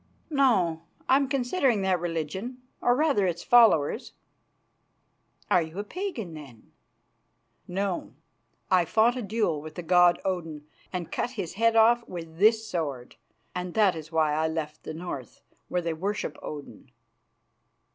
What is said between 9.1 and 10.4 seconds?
a duel with the god